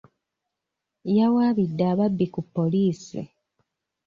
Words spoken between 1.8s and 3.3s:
ababbi ku poliisi.